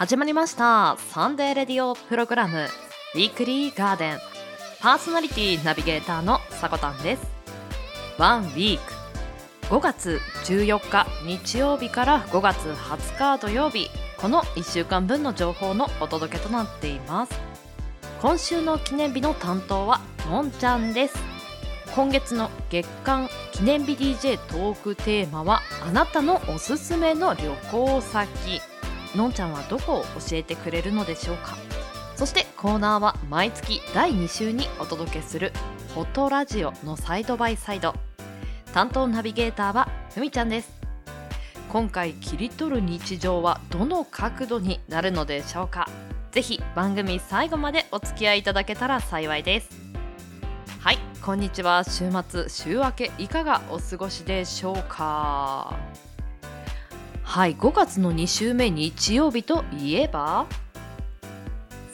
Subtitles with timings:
[0.00, 0.96] 始まりました。
[1.10, 2.68] サンデーレディオプログラム。
[3.14, 4.18] ウィークリーガーデン。
[4.80, 7.22] パーソナリティナビゲーターのさこたんです。
[8.16, 8.94] ワンウィーク。
[9.66, 13.90] 5月14日日曜日から5月20日土曜日。
[14.16, 17.38] この1週間分の情報のお届けとなっています。
[18.22, 21.14] 今週の記念日の担当はのんちゃんです。
[21.94, 28.62] 今月の月間記念日 DJ トークテーマはあなたのおすすめの旅行先。
[29.16, 31.56] のんちゃんはどこを教えてくれるのでしょうか？
[32.16, 35.52] そしてコーナーは毎月第2週にお届けする
[35.94, 37.94] 「フォトラジオ」のサイドバイサイド。
[38.72, 40.70] 担当ナビゲーターはふみちゃんです。
[41.68, 45.88] 今回切り取る日常はどの角度になるのでしょうか？
[46.30, 49.68] ぜひ番組最後までお付き合いいただけたら幸いです。
[50.80, 51.84] はいこんにちは。
[51.84, 55.76] 週末週明けいかがお過ごしでしょうか？
[57.30, 60.46] はい5月の2週目日曜日といえば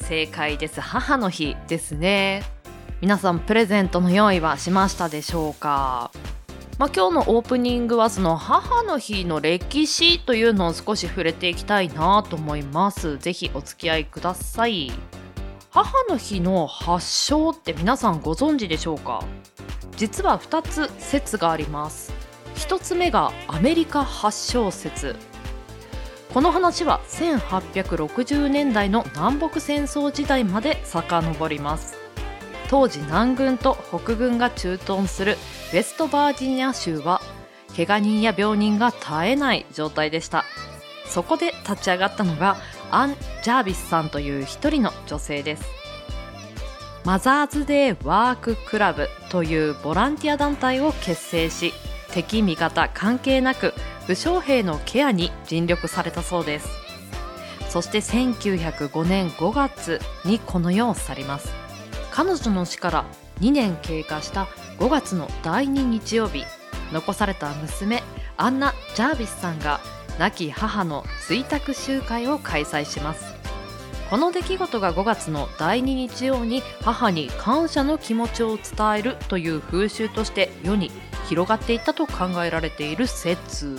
[0.01, 0.81] 正解です。
[0.81, 2.43] 母の日ですね。
[3.03, 6.11] 皆さんプレゼントの用意はしましたでしょうか？
[6.79, 13.19] まあ、今日のオープニングはその母の日の歴史というのを少し触れていきたいなと思います。
[13.19, 14.91] ぜひお付き合いください。
[15.69, 19.23] 母の日の発祥って皆さんご存知でしょうか？
[19.99, 22.11] 実は2つ説があります。
[22.57, 25.17] 1つ目がアメリカ発祥説。
[26.33, 31.97] この話は1860年代の南北戦争時代まで遡ります。
[32.69, 35.39] 当時南軍と北軍が駐屯する
[35.73, 37.21] ウェストバージニア州は
[37.77, 40.45] 怪我人や病人が絶えない状態でした。
[41.07, 42.57] そこで立ち上がったのが
[42.91, 45.65] アン・ジャービスさんという一人の女性です。
[47.05, 51.73] マザーズデーワーククラブというボランティア団体を結成し
[52.13, 53.75] 敵味方関係なく
[54.07, 56.69] 武将兵のケアに尽力されたそうです。
[57.69, 61.53] そして1905年5月にこの世を去ります。
[62.11, 63.05] 彼女の死から
[63.41, 66.45] 2年経過した5月の第2日曜日
[66.93, 68.03] 残された娘
[68.37, 69.81] アンナ・ジャービスさんが
[70.19, 73.37] 亡き母の追悼集会を開催します。
[74.09, 80.93] この出来事が5月の第2日曜に母に感謝の気持ちを伝えるという風習として世に
[81.29, 83.79] 広がっていったと考えられている説。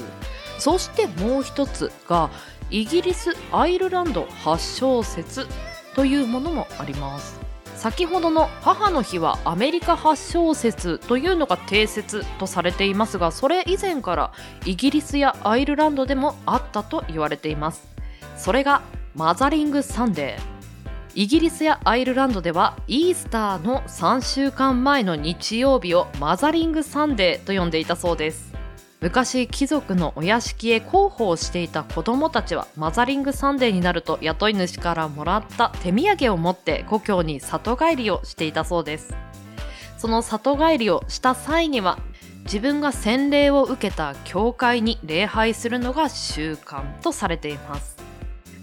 [0.60, 2.30] そしてもう一つが
[2.70, 5.48] イギリス・アイルランド発祥説
[5.96, 7.40] というものもあります。
[7.76, 14.32] 先ほどの母の日はアメリカ発祥説というのが定説とされていますがそれ以前から
[14.66, 17.88] イギリスやアイルランドでもあったと言われています。
[18.36, 18.82] それが
[19.16, 20.57] マザリングサンデー。
[21.18, 28.54] イギリスやアイルランドではイースターの3週間前の日曜日をマザリングサンデーと呼んでいたそうです。
[29.02, 39.16] 昔貴族のお屋敷へ広報していた子供たちはマザリングサンデーになると雇い主からもらった手土産を持って故郷に里帰りをしていたそうです。
[39.98, 41.98] その里帰りをした際には
[42.44, 47.97] 自分が洗礼を受けた教会に礼拝するのが習慣とされています。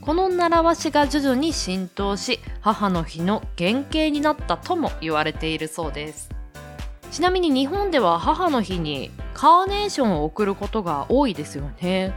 [0.04, 6.28] この習わしが徐々に浸透し母の日の原型になったとも言われているそうです。
[7.10, 12.12] ちなみに日本では母の日にカーネーションを贈ることが多いですよね。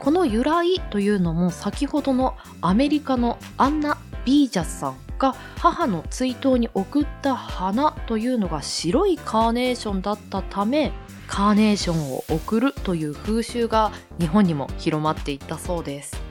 [0.00, 10.90] この由来というのも先ほどのアメリカのアンナ・ビージャスさんが母の追悼に贈った花というのが白いカーネーションだったため
[11.28, 16.29] カーネーションを贈るという風習が日本にも広まっていったそうです。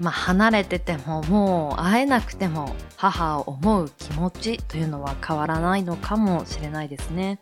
[0.00, 7.38] まあ、離れててももう会えなくても母を思う気持ちというのは変わらないのかもしれないですね。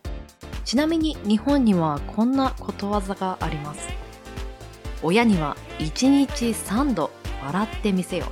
[0.64, 3.88] ちなみに日本にはこんなことわざがあります。
[5.02, 7.10] 親には1日3度
[7.44, 8.26] 笑ってみせよ。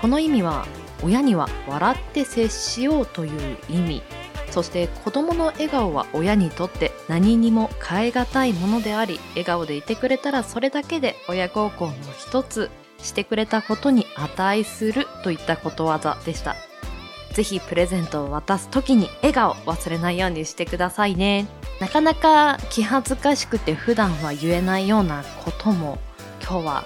[0.00, 0.66] この意味は
[1.02, 4.02] 親には笑って接しようという意味。
[4.50, 12.70] そして子供の笑顔は親にとって何にも代え難いものであり笑顔でいてくれたらそれだけで親孝行の一つ。
[13.04, 16.56] してくれたことに値するといったことわざでした。
[17.32, 21.46] ぜひプレゼントを渡す時に笑顔忘れないようにしてくださいね。
[21.80, 25.98] なかなか気恥ずかしくて普段は言えないようなことも
[26.40, 26.84] 今日は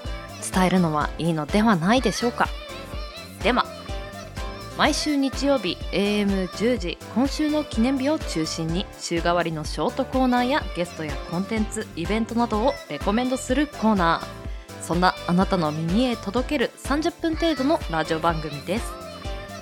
[0.52, 2.48] 伝えるのはいいのではないでしょうか。
[3.42, 3.66] では、
[4.78, 14.37] 毎週日曜日 AM10 時今週の記念日を中心に週替わりのショートコーナーやゲストやコンテンツイベントなどをレコメンドするコーナー
[14.82, 18.92] そんなあなたの耳へ届ける30分程度のラジオ番組です。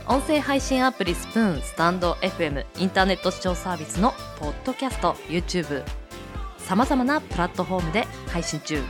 [0.08, 5.82] 音声配信アプリスプーンスタンド FM インターネット視聴サービスのポッドキャスト YouTube
[6.58, 8.80] さまざまなプラットフォームで配信中。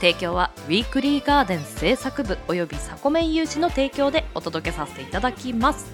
[0.00, 5.90] 提供はウィークリーガーデン制作部およびサコメン有志の提供でお届けさせていただきます。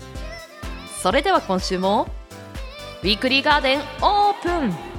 [1.03, 2.07] それでは今週も
[3.03, 4.96] ウィークリーガーデンオープン。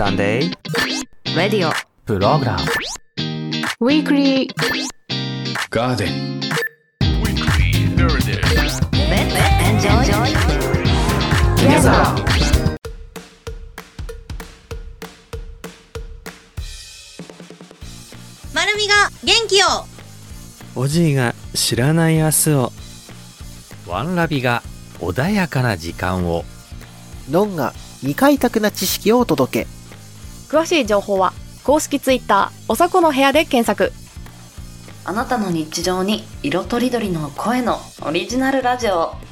[0.00, 1.72] サンデーレディオ
[2.06, 2.60] プログラム
[3.86, 4.48] Weekly.
[5.70, 6.40] Garden.
[11.58, 11.90] Together
[18.54, 19.66] まるみが元気を
[20.76, 22.72] おじいが知らない明日を。
[23.86, 24.62] ワンラビが
[24.98, 26.46] 穏やかな時間を。
[27.30, 29.79] ノンが未開拓な知識をお届け。
[30.50, 31.32] 詳しい情報は
[31.62, 33.92] 公式ツイッターおさこの部屋で検索。
[35.04, 39.29] あなたの日常に色とりどりの声のオリジナルラジオ。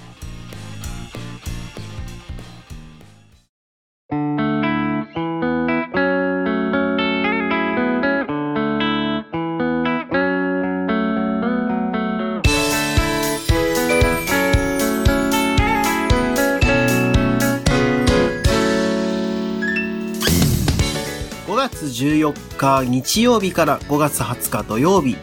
[21.99, 25.17] 14日日曜日から5月20日土曜日、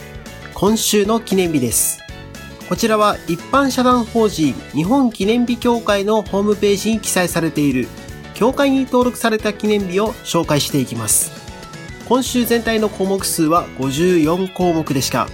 [0.54, 2.00] 今週の記念日です。
[2.68, 7.88] こちらは一般社団法人日本記念日協会のホームページに記載されている
[8.34, 11.32] 協会に登録された記念日を紹介していきます。
[12.10, 15.30] 今週全体の項目数は54項目でした。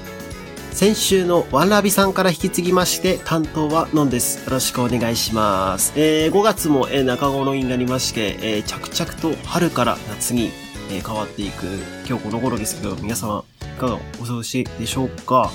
[0.73, 4.43] 先週のワンラビさんから引き継ぎまして担当はノンです。
[4.45, 5.91] よろしくお願いします。
[5.95, 10.51] えー5月も、えー中頃になりまして、えー着々と春から夏に、
[10.91, 11.65] えー変わっていく
[12.07, 15.49] 今日この頃ですけど、皆様いかがお過ごしでしょうか？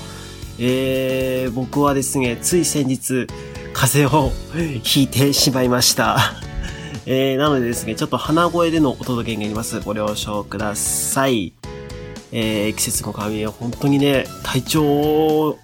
[0.59, 3.27] えー、僕はですね、つい先日、
[3.73, 4.31] 風邪を
[4.81, 6.17] ひいてしまいました。
[7.05, 9.79] えー、なのでですね、ちょっと鼻声でのお届けになります。
[9.81, 11.53] ご了承ください。
[12.31, 15.59] えー、季節の変わり目は本当にね、体調を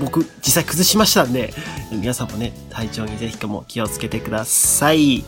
[0.00, 1.54] 僕実際崩しましたんで、
[1.90, 5.24] 皆さんもね、体調にぜひとも気をつけてください。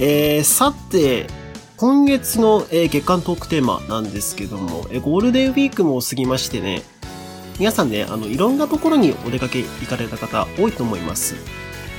[0.00, 1.26] えー、さて、
[1.78, 6.82] 今月の、えー月間トークテーマなんですけども、えーゴールデンウィークも過ぎましてね、
[7.60, 11.36] 皆さんね、あの、いろんなところにお出かけ行かれた方多いと思います。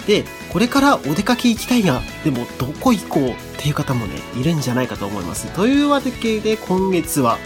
[0.05, 5.47] で、これからお出かけ行きたいな、でもどこ行こうっていう方もね、いるんじゃないかと思います。
[5.53, 7.37] というわけで今月は、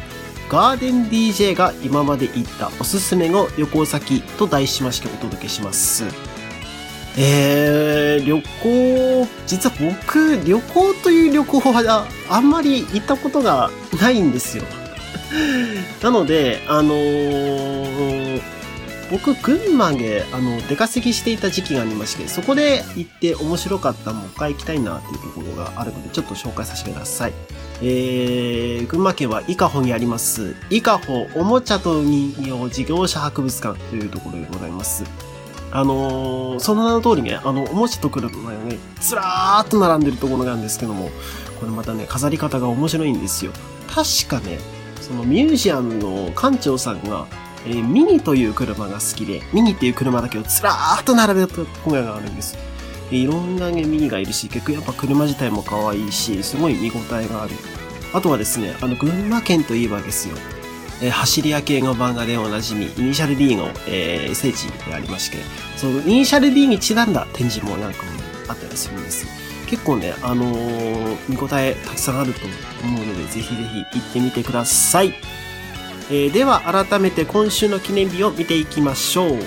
[0.49, 6.32] ガーデン DJ が今まで行ったおすすめの旅行先と題しましてお届けします。
[7.17, 13.69] えー、旅行、実は僕、旅行という旅行はあんまり行ったことが
[14.01, 14.63] ないんですよ。
[16.01, 18.41] なので、あのー
[19.11, 27.33] 僕、群馬で、あの、出稼ぎしていた時期がありまして、そこで行って面白かった、もう一回行きたいなっていうところがあるので、ちょっと紹介させてください。
[27.83, 35.32] えー、群馬県は伊香保にあります、伊香保おもちゃと人形事業者博物館というところでございます。
[35.75, 41.09] あのーその名の通りね、あの、おもちゃと来るのがね、ずらーっと並んでるところなんですけども、
[41.59, 43.51] これまたね、飾り方が面白いんですよ。
[43.87, 44.59] 確かね、
[45.01, 47.25] そのミュージアムの館長さんが、
[47.65, 52.55] えーミニという車が好きで、ミニっていう車だけをずらーっと並べたところがあるんです。
[53.09, 57.53] いろんなね、ミニがいるし、結局やっぱ車自体も可愛いし、すごい見応えがある。
[58.13, 60.35] あとはですね、あの、群馬県といえばですよ、
[61.01, 65.37] えー走り屋系の漫画でおなじみ、イニシャル D の、えー聖地でありまして、
[65.77, 68.09] そのイニシャル D にちなんだ展示もなんかも
[68.47, 69.25] あったりするんです。
[69.67, 72.39] 結構ね、あのー見応えたくさんあると
[72.83, 75.13] 思うので、ぜひぜひ行ってみてください。
[76.09, 79.37] えーでは改めて今週の記念日を見ていきましょう。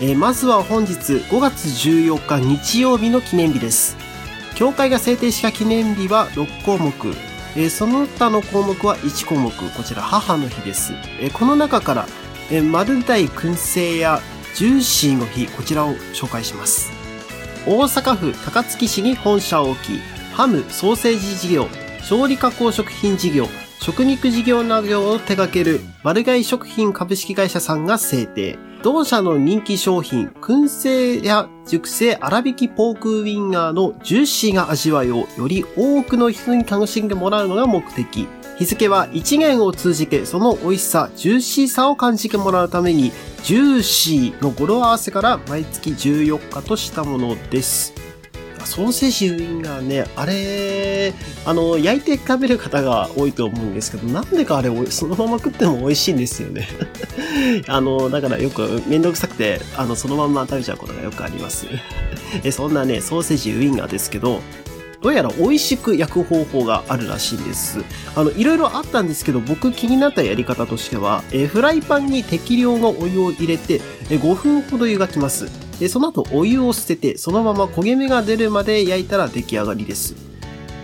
[0.00, 3.96] えーまずは本日5月14日日曜日の記念日です。
[4.54, 6.92] 協会が制定した記念日は6項目。
[7.56, 9.50] えーその他の項目は1項目。
[9.50, 10.92] こちら母の日です。
[11.20, 12.06] えーこの中から、
[12.50, 14.20] えー、丸大燻製や
[14.54, 16.90] ジューシーの日、こちらを紹介します。
[17.66, 19.98] 大阪府高槻市に本社を置き、
[20.34, 21.68] ハム・ソーセージ事業、
[22.08, 23.46] 調理加工食品事業、
[23.80, 28.58] 食肉事業などを手掛ける丸貝食品株式会社さんが制定。
[28.82, 38.26] 同社の人気商品、燻製や熟成粗挽きポークウィンガーのジューシーな味わいをより多くの人に楽しんでもらうのが目的。
[38.58, 43.12] 日付は1年を通じてその美味しさ、ジューシーさを感じてもらうために、
[43.44, 48.09] ジューシーの語呂合わせから毎月14日としたものです。
[48.66, 51.12] ソーセージウインナーね、あれ、
[51.44, 56.68] あの、焼いて食べる方が多いと思うんですけど、なんでかあれ、そのまま食っても美味しいんですよね。
[57.68, 61.66] あの、だからよくめんどくさくて、あの、そのまま食べちゃうことがよくあります。
[62.44, 64.40] えそんなね、ソーセージウインナーですけど、
[65.02, 67.78] どうやら美味しく焼く方法があるらしいんです。
[68.14, 75.69] あの、いろいろあったんですけど、僕気になったやり方としては、えフライパンに適量のお湯を入れて、え5分ほど湯がきます。
[75.80, 80.14] で、その後お湯を捨てて、そのまま焦げ目が出るまで焼いたら出来上がりです。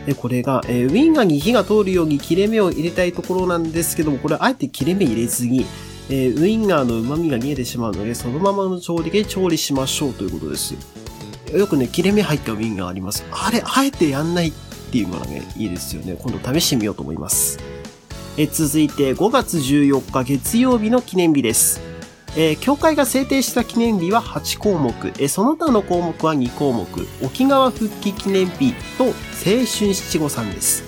[0.07, 5.67] で、これが、えーウィンガーに火が通るように切れ目を入れたいところなんですけども、これあえて切れ目入れずに、
[6.09, 10.75] えーウィンガーの旨味が逃げてしまうので、そのままの調理で調理しましょうということです。
[11.53, 13.27] よくね、切れ目入ったウィンガーあります。
[13.31, 14.53] あれ、あえてやんないっ
[14.91, 16.17] ていうのがね、いいですよね。
[16.19, 17.59] 今度試してみようと思います。
[18.39, 21.86] え続いて5月14日月曜日の記念日です。
[22.39, 26.87] えー教会が制定した記念日は8項目、えーその他の項目は2項目、
[27.23, 29.13] 沖縄復帰記念日と青
[29.43, 29.65] 春
[29.95, 30.85] 七五三です。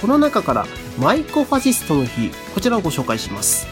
[0.00, 0.66] この中から
[0.98, 3.66] マイコファシストの日、こちらをご紹介します。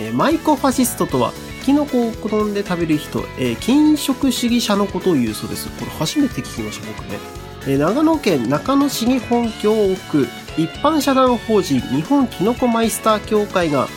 [0.00, 1.32] えーマイコファシストとは、
[1.64, 5.68] キノコを好んで食べる人、えー禁食主義者のことを言うそうです。
[5.68, 7.18] これ初めて聞きました、僕ね。
[7.66, 13.88] えー長野県中野市に本拠を置く一般社団法人日本キノコマイスター協会が、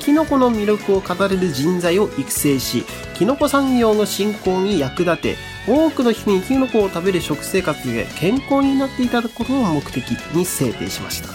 [0.00, 2.84] キノコの魅力を語れる人材を育成し、
[3.14, 5.36] キノコ産業の振興に役立て、
[5.66, 11.28] 多くの人にキノコを食べる食生活で健康になっていただくことを目的に制定しました。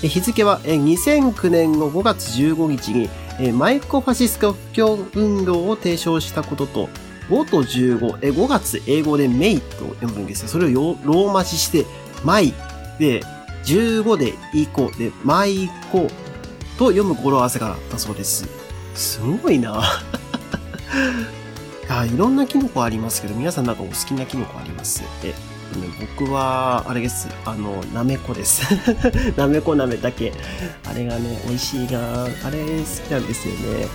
[0.00, 6.88] 日付は2009年の5月15日にマイコファシスト布教運動を提唱したことと、
[7.30, 10.48] 5と15、5月英語でメイと読むんですよ。
[10.48, 11.84] それをローマ字して、
[12.24, 12.54] マイ
[12.98, 13.22] で、
[13.64, 16.08] 15でイコで、マイコ
[16.78, 18.46] と読む語呂合わせがあったそうです。
[18.94, 19.82] すごいな
[21.90, 25.02] あいろんなキノコありますけど、皆さんなんかお好きなキノコあります？
[25.24, 25.34] え、ね
[26.18, 27.28] 僕は、あれです。
[27.44, 28.62] あの、なめこです。
[29.36, 30.32] なめこなめだけ。
[30.88, 33.88] あれがね、美味しいなあれ好きなんですよね。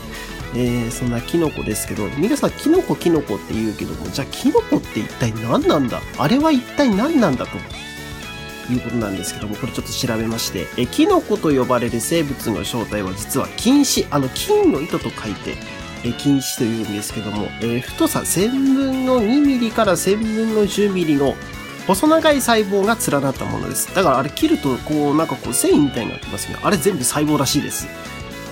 [0.56, 6.00] えー、そんなキノコですけど、皆さんキノコキノコって言うけども、じゃあキノコって一体何なんだ？
[6.18, 7.52] あれは一体何なんだと
[8.72, 15.56] いうことなんですけども、これちょっと調べまして、え、キノコと呼ばれる生物の正体は実は金糸、あの金の糸と書いて、
[16.06, 21.36] え金糸というんですけども、え太さ1000分の2ミリから1000分の10ミリの
[21.88, 23.94] 細長い細胞が連なったものです。
[23.94, 26.58] だからあれ切るとこうなんかこう繊維みたいになってますね。
[26.62, 27.88] あれ全部細胞らしいです。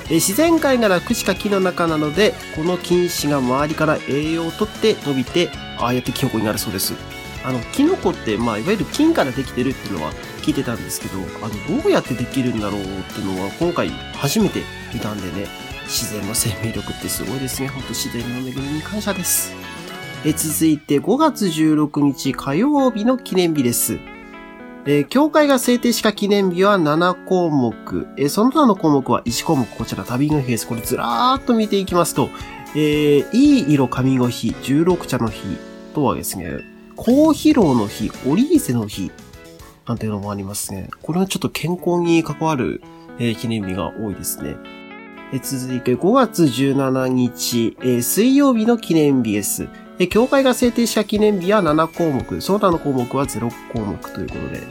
[0.10, 5.50] え自然界なら朽ちか木の中なので、この菌糸が周りから栄養を取って伸びて、
[5.80, 6.94] ああやってキノコになるそうです。
[7.43, 14.62] あの、キノコって、まあ、いわゆる菌からできてるっていうのは聞いてたんですけど、あの、どうやってできるんだろうっていうのは今回初めて
[14.93, 15.48] 見たんでね、
[15.86, 17.67] 自然の生命力ってすごいですね。
[17.67, 19.53] ほんと自然の恵みに感謝です。
[20.24, 24.00] え続いて5月16日火曜日の記念日です。
[24.86, 28.07] えー教会が制定した記念日は7項目。
[28.17, 29.65] えーその他の項目は1項目。
[29.65, 30.67] こちら旅の日です。
[30.67, 32.29] これずらーっと見ていきますと、
[32.75, 35.41] えーいい色神の日、16茶の日
[35.93, 36.60] とはですね、
[37.03, 39.12] 高疲労の日、オリーゼの日、
[39.88, 40.91] なんていうのもありますね。
[41.01, 42.84] これはちょっと健康に関わる、
[43.17, 44.55] えー記念日が多いですね。
[45.34, 49.67] え続いて5月17日、えー水曜日の記念日です。
[49.98, 54.62] えー教会が制定した記念日は7項目、その他の項目は0項目ということで、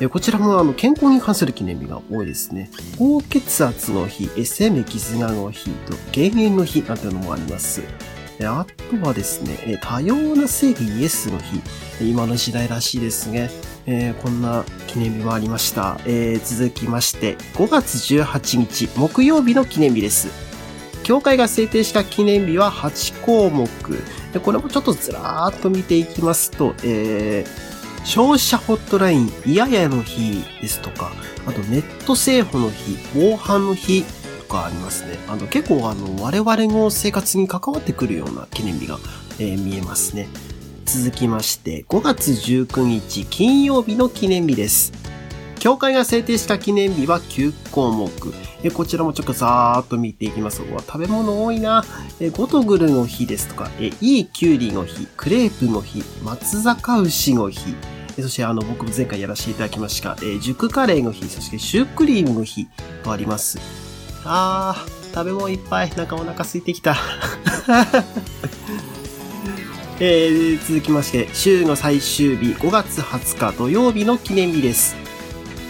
[0.00, 2.68] えこちらもあの健康に関する記念日が多いですね。
[2.98, 7.80] 高血圧の日、えー生命絆の日と減塩の日なんていうのもあります。
[8.44, 8.66] あ
[9.00, 11.62] とはですね、多様な正義イエスの日、
[12.00, 13.50] 今の時代らしいですね。
[13.86, 15.98] えーこんな記念日もありました。
[16.04, 20.28] えー続きまして、5月18日、木曜日の記念日です。
[21.02, 23.68] 教会が制定した記念日は8項目。
[24.42, 27.76] これもちょっとずらーっと見ていきますと、えー
[28.06, 31.10] 消費者ホットライン、いややの日ですとか、
[31.44, 34.04] あとネット製法の日、防犯の日
[34.46, 35.18] かありますね。
[35.28, 38.98] あの結構あの我々の生活に関わってくるような記念日が、
[39.38, 40.28] えー見えますね。
[40.84, 44.92] 続きまして、5月19日金曜日の記念日です。
[45.58, 48.10] 教会が制定した記念日は9項目。
[48.62, 50.62] えこちらもちょっとざーっと見ていきます。
[50.62, 51.84] うわ食べ物多いな。
[52.20, 57.74] えゴトグルの日ですとか、えいいキュウリの日、クレープの日、松坂牛の日、
[58.22, 62.66] そしてあの、僕も前回やらせていただきました、え熟カレーの日、そしてシュークリームの日
[63.02, 63.85] とあります。
[64.26, 65.90] あー、食べ物いっぱい。
[65.96, 66.96] なんかお腹空いてきた。
[69.98, 74.94] えー続きまして、週の最終日、5月20日土曜日の記念日です。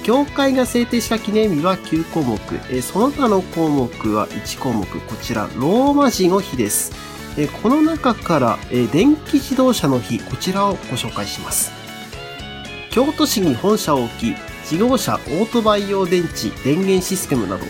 [0.02, 2.38] 教会が制定した記念日は9項目、
[2.70, 6.92] えーその他の項目は1項目、こちら、ローマ字の日です。
[7.36, 11.70] えーこの中から、えー電気自動車の日、こちらをご紹介します。
[12.90, 17.64] 京都市に本社を置き、自動車、オートバイ用電池、電源システムなど、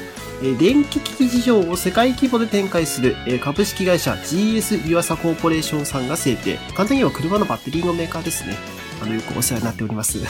[0.59, 6.59] 電気機器事情を世界規模で展開する、株式会社 GS 湯浅コーポレーションさんが制定。
[6.75, 8.55] 簡単に言えば車のバッテリーのメーカーですね。
[9.03, 10.19] あの、よくお世話になっております。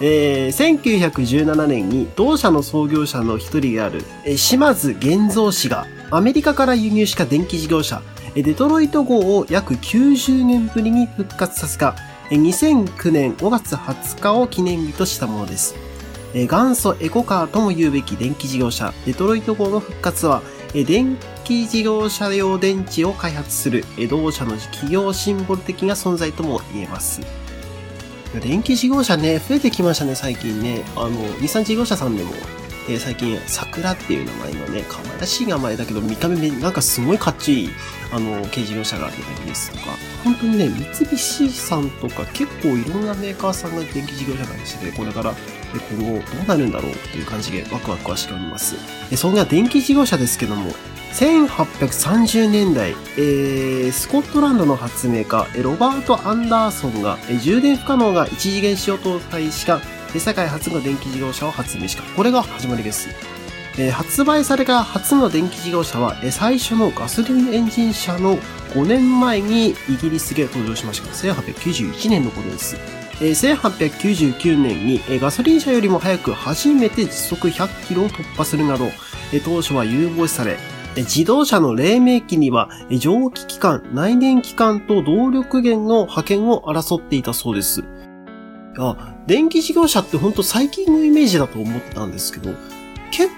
[0.00, 8.00] えー1917年に同社の創業者の一人である、えー島津玄三氏がアメリカから輸入した電気事業者、
[8.36, 11.96] えーデトロイト号を約90年ぶりに復活させた、
[12.30, 15.87] えー2009年5月20日を記念日としたものです。
[16.38, 20.40] え元祖エコカーとも言うべき電気事業者、デトロイト号の復活は、
[20.72, 27.20] え電気自動車用電池を開発する、え同社の企業シンボル的な存在とも言えます。
[28.40, 30.84] 電気事業者ね、増えてきましたね、最近ね。
[30.94, 32.30] あの、日産事業者さんでも、
[32.88, 37.70] えー最近、桜っていう名前のね、可愛らしい名前だけど、見た目め、なんかすごいかっちい、
[38.12, 39.86] あの、軽自動車が出たりですとか、
[40.22, 45.34] 本当にね、三菱さんとか結構いろんなメーカーさんが電気事業者がしてて、これから、
[45.74, 48.76] え今後どうなるんだろうっていう感じでワクワクはしております。
[49.10, 50.72] えそんな電気事業者ですけども、
[51.12, 59.80] 1830年代、えースコットランドの発明家、えロバート・アンダーソンが、え充電不可能が一次元子を搭載した、
[60.14, 62.02] え世界初の電気自動車を発明した。
[62.02, 63.08] これが始まりです。
[63.78, 68.36] えー発売された初の電気自動車は、えー最初のガソリンエンジン車の
[68.74, 71.08] 5年前にイギリスで登場しました。
[71.08, 72.97] 1891年のことです。
[73.20, 78.86] え1899年に、えガソリン車よりも早く初めて時速100キロを突破するなど、
[79.32, 80.56] え当初は有望視され、
[80.96, 87.84] 自動車の黎明期には、蒸気機関、内燃機関と動力源の派遣を争っていたそうです。
[88.78, 92.54] あ、電気事業者ってほんと最近のイメージだと思ったんですけど、
[93.10, 93.30] 結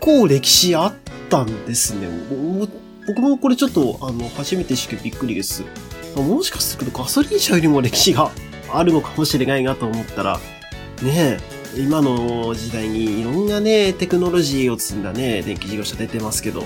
[0.00, 0.94] 構歴史あっ
[1.28, 2.08] たんですね。
[3.06, 5.62] 僕もこれちょっと、あの、初めて知ってびっくりです。
[6.16, 8.30] もしかするとガソリン車よりも歴史が
[8.74, 10.40] あるのかもしれないなと思ったら、
[11.02, 11.38] ね、
[11.76, 16.62] 今の時代にいろんなね、テクノロジーを積んだね、電気事業者出てますけど、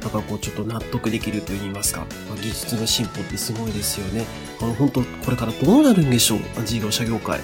[0.00, 4.24] なんかこうちょっと納得できると言いますか、ま技術の進歩ってすごいですよね。
[4.60, 7.40] あの、本当これからどうなるんでしょう事業者業界。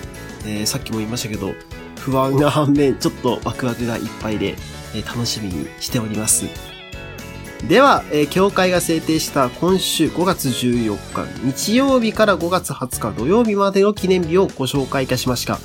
[0.47, 1.55] えーさっきも言いましたけど、
[1.99, 4.57] 不安が反面、ちょっとワクワクがいっぱいで、
[4.95, 6.74] えー楽しみにしております。
[7.69, 15.59] では、えー協会が制定した今週5月14日日曜日から5月20日土曜日までの記念日をご紹介いたしました。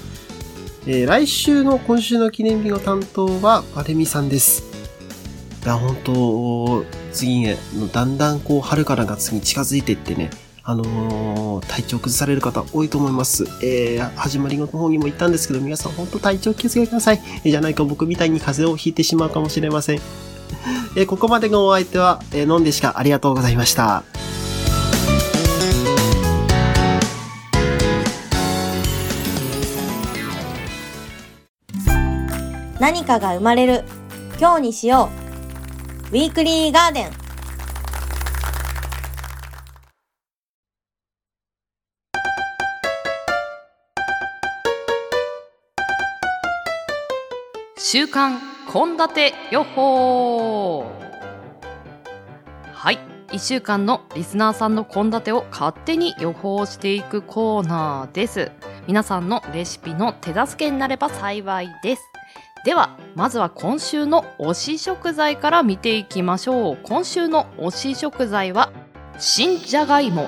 [0.87, 4.63] えー来週の今週の記念日の担当はパレミさんです。
[5.65, 7.57] いや、本当次ね、
[7.91, 10.29] だんだんこう春から夏に近づいていってね、
[10.63, 13.43] あのー体調崩される方多いと思います。
[13.61, 17.21] えー、始まりの方にも言ったんですけど、皆さん本当体調気をつけてください。
[17.43, 20.28] じゃないか僕みたいに風邪をひいてしまうかもしれません。
[20.95, 24.03] えーここまでのお相手は、えー、飲んでしかありがとうございました。
[32.79, 33.83] 何かが生まれる。
[34.39, 35.09] 今日にしよ
[36.11, 36.15] う。
[36.15, 37.11] ウィークリーガーデン。
[47.77, 50.85] 週刊献立予報。
[52.71, 52.99] はい。
[53.29, 58.51] 1週間のリスナーさんの献立を勝手に予報していくコーナーです。
[58.85, 62.03] 皆さんのレシピの手助けになれば幸いです。
[62.63, 66.77] ではまずは今週の推し食材から見ていきましょう。
[66.83, 68.71] 今週の推し食材は
[69.17, 70.27] 新じゃがいも。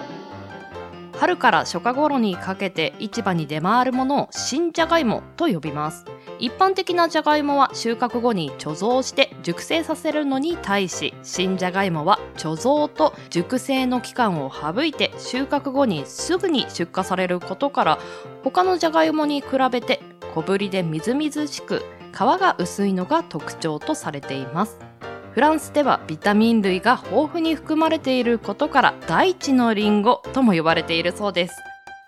[1.22, 6.04] 春から初夏頃にかけて市場に出回るものを新じゃがいもと呼びます。
[6.40, 18.00] 一般的なじゃがいもは収穫後に貯蔵して熟成させるのに対し新じゃがいもは貯蔵と熟成の期間を省いて収穫後にすぐに出荷されることから
[18.44, 20.02] 他のじゃがいもに比べて
[20.34, 24.91] 小ぶりでみずみずしく皮が薄いのが特徴とされています。
[25.34, 31.56] フランスではビタミン類が豊富に含まれていることから大地のリンゴとも呼ばれているそうです。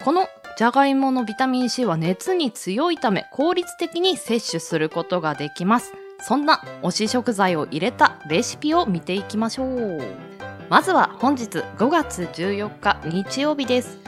[0.04, 5.94] このじゃがいものビタミン C は熱に強いため効率的に摂取することができます。
[6.20, 10.02] そんな推し食材を入れたレシピを見ていきましょう。
[10.70, 14.00] まずは本日5月14日日曜日です。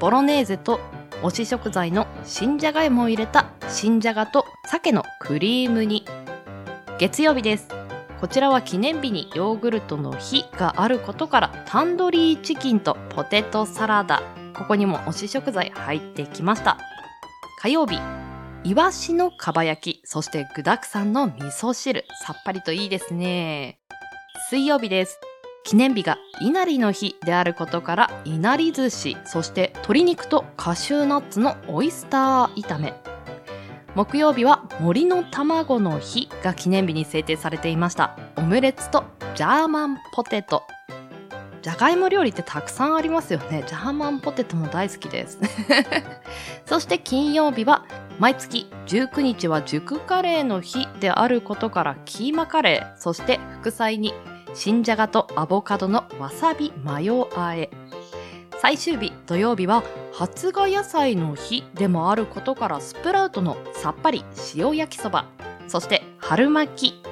[0.00, 0.80] ボロネーゼと
[1.22, 6.06] 推し食材の新じゃがいもを入れた新じゃがと鮭のクリーム煮。
[6.98, 7.83] 月曜日です。
[8.24, 14.22] こちらは記念日にヨーグルトの日があることからタンドリーチキンとポテトサラダ。
[14.56, 16.78] ここにも推し食材入ってきました。
[17.60, 18.00] 火曜日
[18.64, 22.06] イワシのかば焼きそして具沢山の味噌汁。
[22.24, 23.78] さっぱりといいですね。
[24.48, 25.20] 水曜日です。
[25.62, 32.94] 記念日が稲荷の日であることから稲荷寿司そして鶏肉とカシューナッツのオイスター炒め。
[33.94, 38.18] 木曜日は森の卵の日が記念日に制定されていました。
[38.36, 39.04] オムレツと
[39.36, 40.64] ジャーマンポテト。
[41.62, 43.62] じゃがいも料理ってたくさんありますよね。
[43.68, 45.38] ジャーマンポテトも大好きです。
[46.66, 47.84] そして金曜日は
[48.18, 53.00] 毎月19日は熟カレーの日であることからキーマカレー。
[53.00, 54.12] そして副菜に
[54.54, 57.70] 新じゃがとアボカドのわさびマヨあえ。
[58.64, 59.82] 最終日土曜日は
[60.14, 64.24] 発芽野菜の日でもあることからスプラウトのさっぱり
[64.56, 65.26] 塩焼きそば。
[65.68, 67.02] そして春巻き。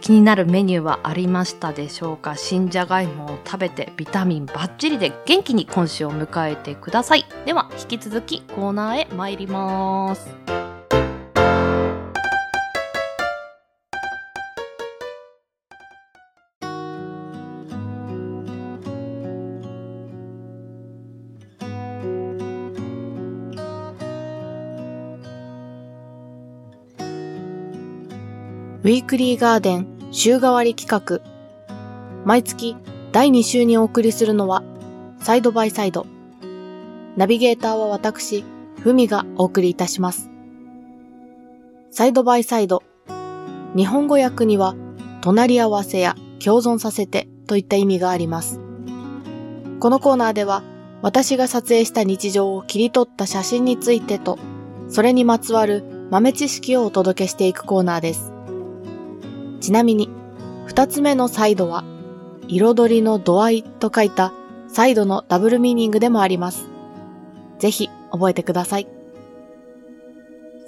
[0.00, 2.36] 気になるメニューはありましたでしょうか？
[2.36, 7.24] 新じゃがいもを食べてビタミンバッチリで元気に今週を迎えてください。
[7.46, 10.28] では引き続きコーナーへ参ります。
[28.82, 31.20] ウィークリーガーデン週替わり企画。
[32.24, 32.76] 毎月
[33.12, 34.62] 第2週にお送りするのは、
[35.18, 36.06] サイドバイサイド。
[37.14, 38.42] ナビゲーターは私、
[38.78, 40.30] ふみがお送りいたします。
[41.90, 42.82] サイドバイサイド。
[43.76, 44.74] 日本語訳には、
[45.20, 48.60] 隣り合わせや共存させてといった意味があります。
[49.78, 50.62] このコーナーでは、
[51.02, 54.38] 私が撮影した日常を切り取った写真についてと、
[54.88, 58.29] それにまつわる豆知識をお届けしていくコーナーです。
[59.60, 60.08] ちなみに、
[60.66, 61.84] 二つ目のサイドは、
[62.48, 64.32] 彩りの度合いと書いた
[64.68, 66.66] サイドのダブルミーニングでもあります。
[67.58, 68.88] ぜひ覚えてください。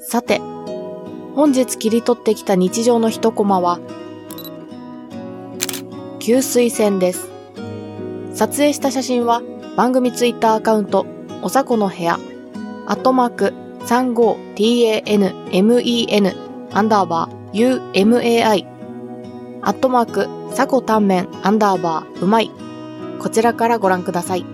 [0.01, 0.41] さて、
[1.35, 3.81] 本日切り取ってきた日常の一コマは、
[6.19, 7.31] 給水栓です。
[8.35, 9.43] 撮影した写真は
[9.77, 11.07] 番組ツイッターアカウント、
[11.43, 12.19] おさこの部屋、
[12.87, 13.53] アットマーク
[13.87, 16.35] 35tanmen
[16.73, 18.72] アンダーバー umai
[19.65, 22.51] アットマーク、さこタンメン、アンダーバー、うまい。
[23.21, 24.45] こちらからご覧ください。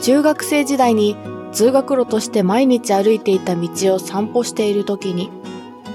[0.00, 1.14] 中学生時代に
[1.52, 5.30] 通学路として毎日歩いていた道を散歩している時に、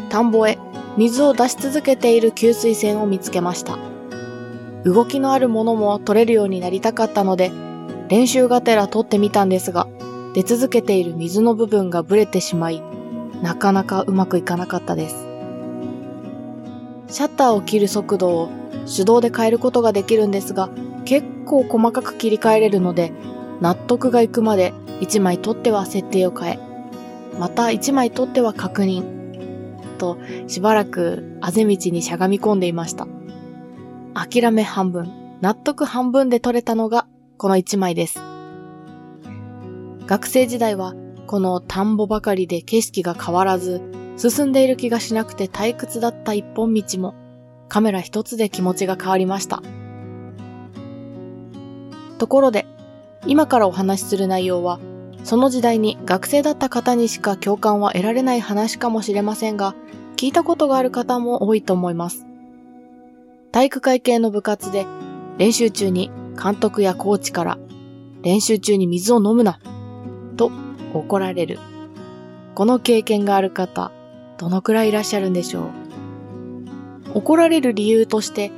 [0.09, 0.59] 田んぼへ
[0.95, 3.79] 水を出し続けている給水栓を見つけました。
[4.85, 7.51] 動きのあるものも取れるようになりたかったので、
[8.07, 9.87] 練習がてら取ってみたんですが、
[10.35, 12.83] 出続けている水の部分がブレてしまい、
[13.41, 15.32] なかなかうまくいかなかったです。
[17.13, 18.49] シャッターを切る速度を
[18.87, 20.71] 手動で変えることができるんですが、
[21.05, 23.13] 結構細かく切り替えれるので、
[23.61, 26.59] 納得がいくまで1枚取っては設定を変え、
[27.39, 29.03] また1枚取っては確認、
[29.99, 33.07] としばらくあぜ道にしゃがみ込んでいました。
[34.15, 37.05] 諦め半分、納得半分で取れたのが
[37.37, 38.19] この1枚です。
[40.07, 40.95] 学生時代は
[41.27, 43.83] この田んぼばかりで景色が変わらず、
[44.17, 47.15] 進んでいる気がしなくて退屈だった一本道も
[47.67, 49.63] カメラ一つで気持ちが変わりました。
[52.19, 52.65] ところで、
[53.25, 54.79] 今からお話しする内容は、
[55.23, 59.75] その時代に学生だった方にしか共感は得られない話かもしれませんが、
[60.17, 62.25] 聞いたことがある方も多いと思います。
[63.51, 64.85] 体育会系の部活で
[65.37, 67.57] 練習中に監督やコーチから
[68.21, 69.59] 練習中に水を飲むな
[70.37, 70.51] と
[70.93, 71.59] 怒られる。
[72.55, 73.91] この経験がある方、
[74.43, 75.71] どのくらいいらっしゃるんでしょ
[77.13, 77.19] う？
[77.19, 78.51] 怒られる理由として、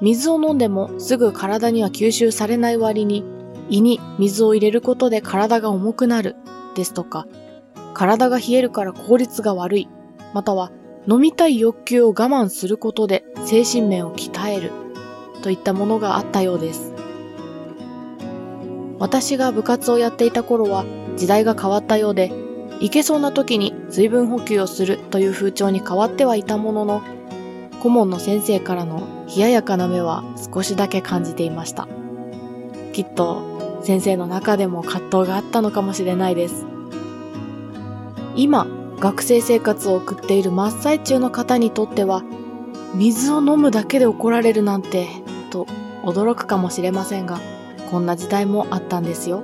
[0.00, 3.24] 水を飲んでもすぐ体には吸収されない割に、
[3.68, 6.34] 胃に水を入れることで体が重くなる
[6.74, 7.28] ですとか、
[7.94, 9.88] 体が冷えるから効率が悪い、
[10.34, 10.72] または
[11.06, 14.72] 飲みたい欲求を我慢することで精神面を鍛える
[15.42, 16.92] といったものがあったようです。
[18.98, 20.84] 私が部活をやっていた頃は
[21.16, 22.32] 時代が変わったようで、
[22.80, 27.02] 行けそうな時に水分補給をするという風潮に変わってはいたものの、
[27.82, 31.88] 顧問の先生からの冷ややかな目は少しだけ感じていました。
[32.92, 36.64] きっと先生の中でも葛藤があったのかもしれないです。
[38.34, 38.66] 今、
[38.98, 42.22] 学生生活を送っている真っ最中の方にとっては、
[42.94, 45.06] 水を飲むだけで怒られるなんて、
[45.50, 45.66] と
[46.02, 47.40] 驚くかもしれませんが、
[47.90, 49.42] こんな時代もあったんですよ。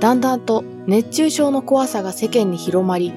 [0.00, 3.12] だんだんと熱中症の怖さが世間に広まり、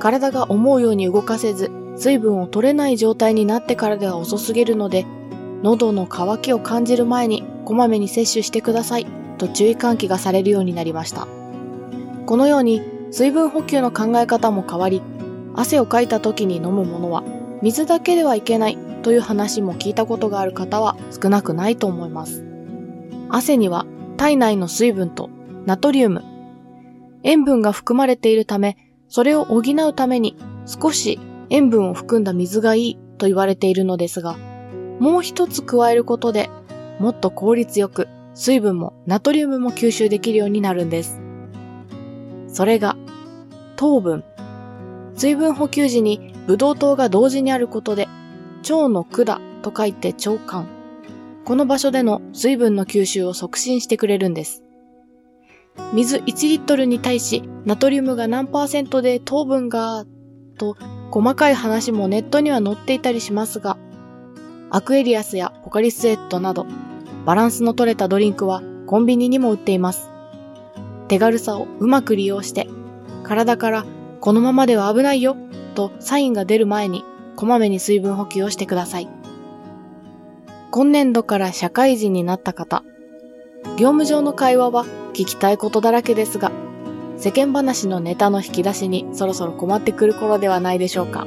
[0.00, 5.04] 体が思うように動かせず、水分を取れない状態になってからでは遅すぎるので、
[5.62, 9.06] 喉の渇きを感じる前にこまめに摂取してください
[9.38, 11.26] と注意喚起がされるようになりました。
[12.26, 15.02] このように水分補給の考え方も変わり、
[15.54, 17.24] 汗をかいた時に飲むものは
[17.62, 22.44] 水だけではいけないという話も聞いたことがある方は少なくないと思います。
[23.28, 25.30] 汗には体内の水分と
[25.66, 26.22] ナトリウム、
[27.22, 28.76] 塩分が含まれているため、
[29.08, 31.18] それを補うために少し
[31.50, 34.36] 塩分を含んだ水がいいと言われているのですが、
[35.00, 36.50] もう一つ加えることで
[36.98, 41.20] もっと効率よく水分もナトリウムも吸収できるようになるんです。
[42.48, 42.96] それが
[43.76, 44.24] 糖分。
[45.14, 48.08] 水分補給時にブドウ糖が同時にあることで
[48.62, 50.68] 腸の管と書いて腸管。
[51.44, 54.62] この場所での水分の吸収を促進してくれるんです。
[55.92, 60.04] 水1リットルに対しナトリウムが何パーセントで糖分が、
[60.58, 60.76] と
[61.10, 63.76] 細かい話もネットには載っていたりしますが、
[64.70, 66.66] アクエリアスやポカリスエットなど
[67.24, 70.10] バランスの取れたドリンクはコンビニにも売っています。
[71.08, 72.68] 手軽さをうまく利用して、
[73.22, 73.86] 体から
[74.20, 75.36] このままでは危ないよ
[75.74, 77.04] とサインが出る前に
[77.36, 79.08] こまめに水分補給をしてください。
[80.70, 82.82] 今年度から社会人になった方、
[83.64, 86.50] 業務上の会話は聞きたいことだらけですが、
[87.16, 91.26] 世間話のネタの引き出しにそろそろ困ってくる頃ではないでしょうか。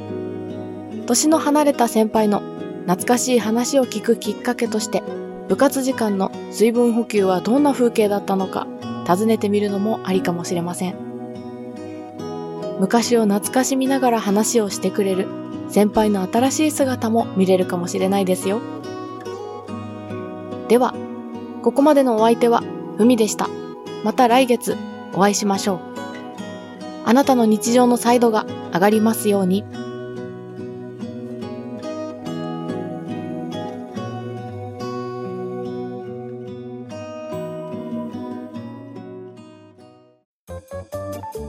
[1.06, 2.40] 年の離れた先輩の
[2.86, 5.02] 懐かしい話を聞くきっかけとして、
[5.48, 8.66] 部活時間の水分補給はどんな風景だったのか、
[9.04, 10.94] 尋ねてみるのもありかもしれません。
[12.80, 15.26] 昔を懐かしみながら話をしてくれる
[15.68, 18.60] 先輩の新しい姿も見れるかもしれないですよ。
[20.68, 20.94] では、
[21.62, 22.62] ここまでのお相手は
[22.96, 23.48] ふみでした。
[24.02, 24.76] また来月
[25.14, 25.80] お会いしましょう。
[27.04, 29.64] あなたの日常のサイドが上がりますように。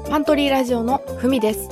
[0.09, 1.69] パントリーラジオのふみです。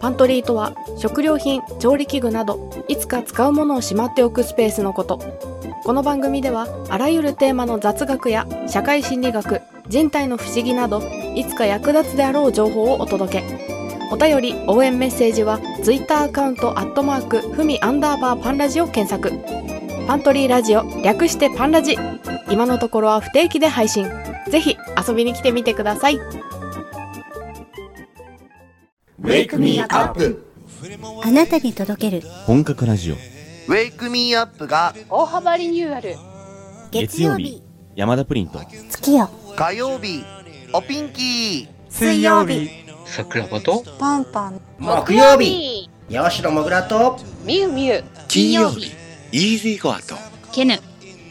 [0.00, 5.53] パントリーとは食料品、調理器具などいつか使うものをしまっておくスペースのこと。
[5.84, 11.02] この番組ではあらゆるテーマの雑学や社会心理学、人体の不思議など
[11.34, 14.08] いつか役立つであろう情報をお届け。
[14.10, 19.30] お便り、応援メッセージは Twitter アカウントアットマークふみアンダーバーパンラジを検索。
[20.06, 21.98] パントリーラジオ略してパンラジ。
[22.48, 24.08] 今のところは不定期で配信。
[24.48, 26.18] ぜひ遊びに来てみてください。
[29.20, 30.44] Wake me up!
[31.22, 33.33] あなたに届ける本格ラジオ
[33.66, 36.16] Wake me up が大幅リニューアル。
[36.90, 37.62] 月曜日
[37.96, 40.22] 山田プリント月よ火曜日
[40.72, 41.68] おピンキー。
[41.88, 42.68] 水曜日。
[43.06, 43.82] 桜庭と？
[43.98, 44.60] パンパン。
[44.78, 45.88] 木曜日。
[46.08, 47.18] 吉野もぐらと？
[47.44, 48.04] みゆみゆ。
[48.28, 48.92] 金曜日。
[49.32, 50.14] イージーゴアと？
[50.52, 50.78] ケヌ。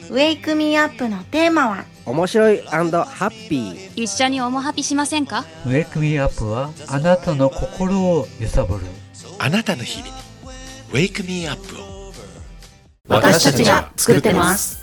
[0.09, 1.85] ウェイクミーアップのテーマは？
[2.05, 5.45] 面白いハッピー一緒におもハピしませんか？
[5.65, 8.85] ウェイクミーアップはあなたの心を揺さぶる。
[9.39, 10.09] あなたの日々。
[10.09, 10.13] に
[10.93, 11.92] ウェイクミーアップを
[13.09, 14.81] 私たちが作ってます。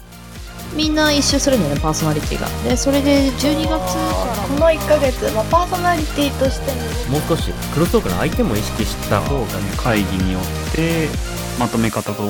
[0.76, 2.46] みんな一周するんだよねパーソナリティが。
[2.68, 3.78] でそれで12月か
[4.26, 6.70] らこの1ヶ月、まあ、パーソナリティとして
[7.10, 11.08] もう少しクロストークの相手も意識した方がね会議によって
[11.58, 12.22] まとめ方と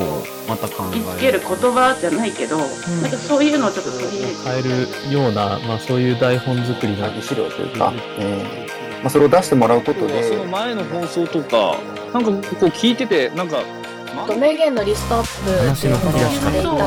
[0.49, 2.69] また考え言いつける言葉じゃないけど、なん
[3.11, 4.63] かそういうのをちょっと取り入れて変え
[5.11, 10.23] るような、まあ、そういう台本作りの資料というか、えーまあ、それを出してもらうことで。
[10.23, 11.77] その前の放送とか
[12.13, 13.59] なんかこう聞いててなんか
[14.37, 16.83] 名言のリストアップ話の振り出ししていたので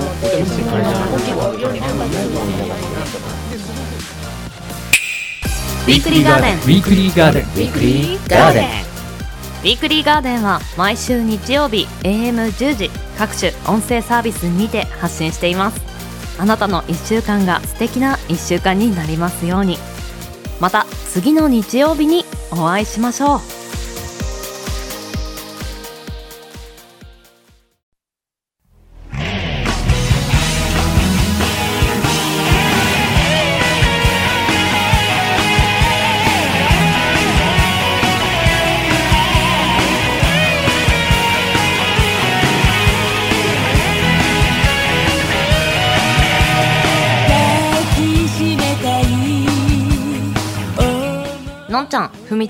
[5.86, 15.82] Weekly GARDEN。Weekly GARDEN。Weekly GARDEN。Weekly GARDEN は毎週日曜日 AM10 時各種音声サービスにて発信しています。
[16.40, 19.78] あなたの1週間が素敵な1週間になりますように。
[20.60, 23.53] また次の日曜日にお会いしましょう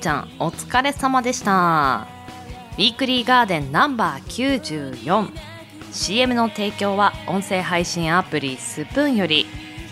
[0.04, 2.08] ちゃん、お疲れ様でした。
[2.74, 5.32] ウィークリーガーデンナンバー94。
[5.94, 9.46] CM の提供は音声配信アプリスプーンより、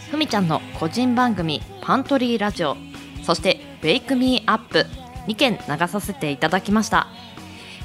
[0.09, 2.75] ふみちゃんの個人番組パントリーラジオ、
[3.23, 4.85] そしてウェイクミーアップ
[5.27, 7.07] 2件流させていただきました。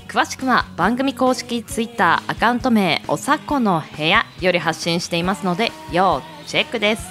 [0.09, 7.11] 詳しくは番組公式ツイッターアカウント名おさこの部屋より発信していますので要チェックです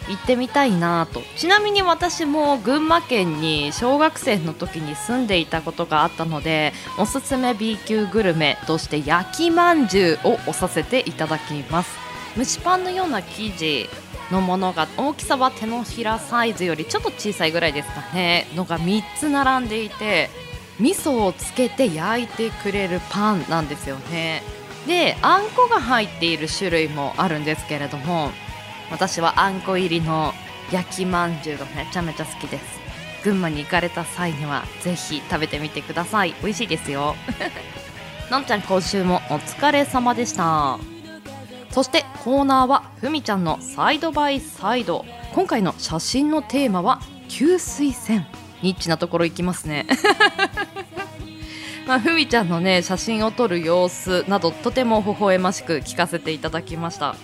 [0.08, 1.22] 行ってみたいなと。
[1.36, 11.90] ちなみに私も群馬県に小学生の時に住んでいたことがあったのでおすすめ B 級グルメとして焼きまんじゅうを押させていただきます。
[12.36, 13.88] 蒸しパンのような生地
[14.30, 18.46] のものが大きさは手のひらサイズよりちょっと小さいぐらいですかね。
[18.54, 20.30] のが3つ並んでいて
[20.78, 24.42] 味噌をつけて焼いてくれるパンなんですよね。
[24.86, 28.30] であんこが入っている種類もあるんですけれども
[28.90, 30.32] 私はあんこ入りの
[30.72, 32.64] 焼きまんじゅうがめちゃめちゃ好きです。
[33.24, 36.34] 群馬に行かれた際にはぜひ食べてみてください。
[36.42, 37.14] 美味しいですよ。
[38.30, 40.78] のんちゃん今週もお疲れ様でした。
[41.70, 45.04] そしてコーナーはふみちゃんのサイドバイサイド。
[45.32, 48.26] 今回の写真のテーマは吸水線
[48.62, 49.86] ニッチなところ行きますね。
[51.86, 57.14] まあ、ふみちゃんのね写真を撮る様子などとても微笑ましく聞かせていただきました。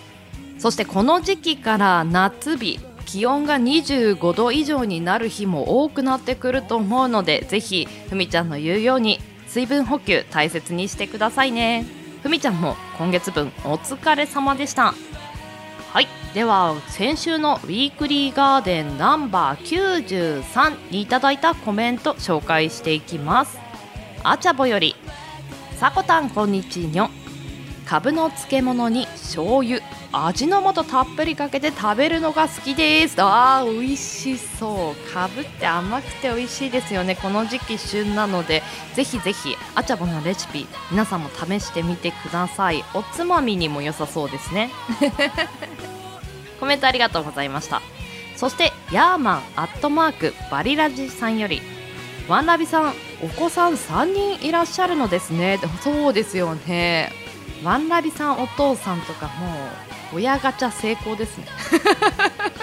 [0.57, 11.85] そしてこの時期から夏日気温が25度以上になる日も多くなってくると思うのでぜひふみちゃんの言うように水分補給大切にしてくださいね。
[12.23, 14.93] ふみちゃんも今月分お疲れ様でした。
[15.93, 23.57] はいでは先週のウィークリーガーデンナンバー93にいただいたコメント紹介していきます。
[24.23, 24.95] あちゃぼより
[25.77, 27.09] さこたんこんにちにょ。
[27.85, 29.79] かぶの漬物に醤油。
[30.23, 33.15] 味の素たっぷりかけて食べるのが好きです。
[33.19, 35.13] あー美味しそう。
[35.13, 37.17] かぶって甘くて美味しいですよね。
[37.17, 42.85] この時期旬なのでぜひぜひあちゃぼのレシピ皆さんも試してみてください。
[42.93, 44.71] おつまみにも良さそうですね。
[46.61, 47.81] コメントありがとうございました。
[48.37, 51.61] そしてヤーマンアットマークバリラジさんより
[52.29, 55.59] ワンラビさんお子さん3人いらっしゃるのですね。
[55.83, 57.11] そうですよね。
[57.65, 59.47] ワンラビさんお父さんとかも
[59.91, 61.45] う親ガチャ成功ですね。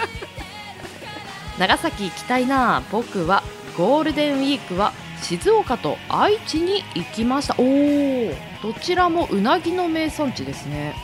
[1.59, 2.81] 長崎行きたいな。
[2.91, 3.43] 僕は
[3.77, 7.55] ゴールデンウィークは静岡と愛知に行きました。
[7.59, 10.95] おおどちらもうなぎの名産地ですね。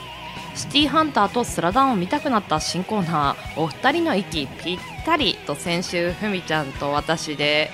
[0.55, 3.61] シティハンターとスラダンを見たくなった新コーナー。
[3.61, 7.69] お二人の息ぴったりと先週ふみちゃんと私で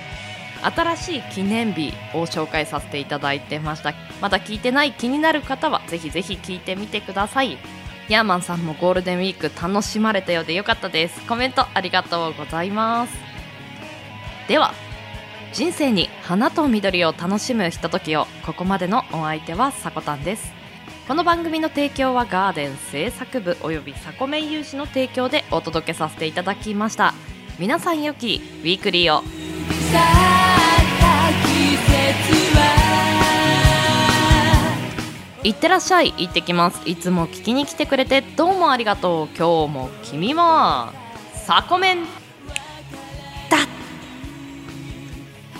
[0.62, 3.94] 新しい記念日を紹介させていただいてました。
[4.20, 7.58] まだ聞いてない気になる方はぜひぜひ聞いてみてください。
[8.08, 11.20] ヤーマンさんもゴールデンウィーク楽しまれたようでよかったです。
[11.26, 13.12] コメントありがとうございます。
[14.48, 14.72] では
[15.52, 20.56] 人生に花と緑を楽しむひとときをここまでのお相手はさこたんです。
[21.08, 27.14] この番組の提供はガーデン制作部およびサコメイ有志の提供でお届けさせていただきました
[27.60, 29.22] 皆さん良きウィークリーを
[35.46, 36.12] いってらっしゃい。
[36.18, 36.82] 行ってきます。
[36.86, 39.36] いつも聞きに来てくれてどうもありがとう。
[39.38, 40.88] 今日も君も
[41.34, 41.98] サコメン。
[43.48, 43.58] だ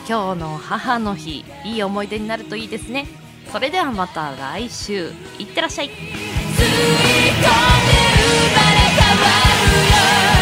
[0.08, 1.44] 今日の母の日。
[1.64, 3.06] いい思い出になるといいですね。
[3.52, 5.12] それではまた来週。
[5.38, 5.86] いってらっしゃい。
[5.86, 6.02] 吸い込んで
[6.56, 7.46] 生
[8.56, 9.30] まれ変わ
[9.70, 10.35] るよ。